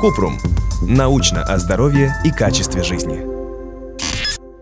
[0.00, 0.38] Купрум.
[0.82, 3.20] Научно о здоровье и качестве жизни.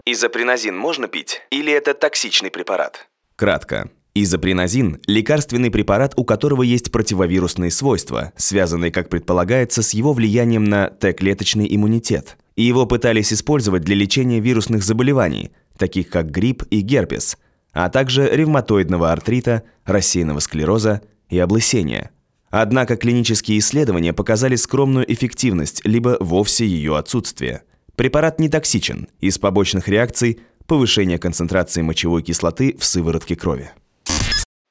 [0.05, 3.09] Изопринозин можно пить или это токсичный препарат?
[3.37, 3.91] Кратко.
[4.15, 10.88] Изопринозин– лекарственный препарат, у которого есть противовирусные свойства, связанные, как предполагается, с его влиянием на
[10.88, 12.37] Т-клеточный иммунитет.
[12.56, 17.38] И его пытались использовать для лечения вирусных заболеваний, таких как грипп и герпес,
[17.73, 22.10] а также ревматоидного артрита, рассеянного склероза и облысения.
[22.51, 27.62] Однако клинические исследования показали скромную эффективность, либо вовсе ее отсутствие.
[27.96, 33.70] Препарат не токсичен, из побочных реакций– повышение концентрации мочевой кислоты в сыворотке крови.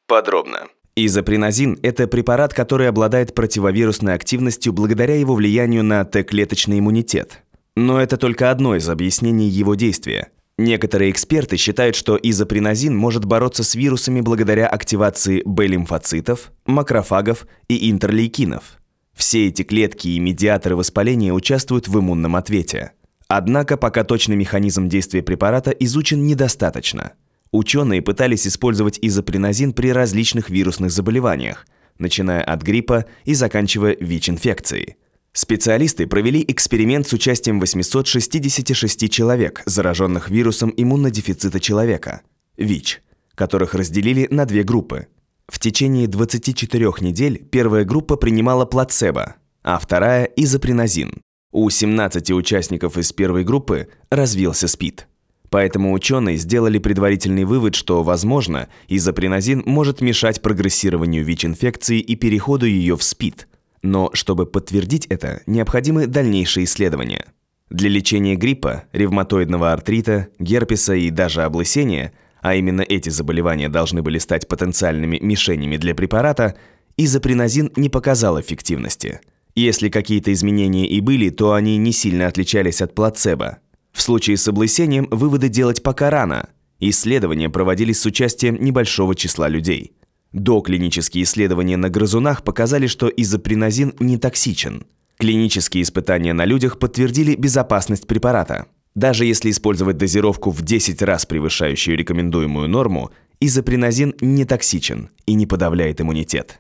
[0.08, 0.68] Подробно.
[0.96, 7.44] Изопринозин– это препарат, который обладает противовирусной активностью благодаря его влиянию на Т-клеточный иммунитет.
[7.76, 10.32] Но это только одно из объяснений его действия.
[10.58, 18.80] Некоторые эксперты считают, что изопринозин может бороться с вирусами благодаря активации Б-лимфоцитов, макрофагов и интерлейкинов.
[19.14, 22.94] Все эти клетки и медиаторы воспаления участвуют в иммунном ответе.
[23.28, 27.14] Однако пока точный механизм действия препарата изучен недостаточно–
[27.52, 31.66] Ученые пытались использовать изопринозин при различных вирусных заболеваниях,
[31.98, 34.96] начиная от гриппа и заканчивая ВИЧ-инфекцией.
[35.40, 42.22] Специалисты провели эксперимент с участием 866 человек, зараженных вирусом иммунодефицита человека,
[42.58, 43.04] ВИЧ,
[43.36, 45.06] которых разделили на две группы.
[45.48, 51.22] В течение 24 недель первая группа принимала плацебо, а вторая– изопринозин.
[51.52, 55.08] У 17 участников из первой группы развился СПИД.
[55.52, 62.98] Поэтому ученые сделали предварительный вывод, что, возможно, изопринозин может мешать прогрессированию ВИЧ-инфекции и переходу ее
[62.98, 63.48] в СПИД.
[63.82, 67.26] Но чтобы подтвердить это, необходимы дальнейшие исследования.
[67.70, 74.20] Для лечения гриппа, ревматоидного артрита, герпеса и даже облысения, а именно эти заболевания должны были
[74.20, 76.56] стать потенциальными мишенями для препарата,
[76.96, 79.20] изопринозин не показал эффективности.
[79.56, 83.58] Если какие-то изменения и были, то они не сильно отличались от плацебо–
[83.98, 86.50] в случае с облысением выводы делать пока рано.
[86.80, 89.94] Исследования проводились с участием небольшого числа людей.
[90.34, 94.86] Доклинические исследования на грызунах показали, что изопринозин не токсичен.
[95.18, 98.68] Клинические испытания на людях подтвердили безопасность препарата.
[98.94, 105.46] Даже если использовать дозировку в 10 раз превышающую рекомендуемую норму, изопринозин не токсичен и не
[105.46, 106.60] подавляет иммунитет.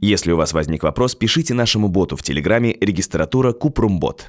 [0.00, 4.28] Если у вас возник вопрос, пишите нашему боту в Телеграме регистратура Купрумбот.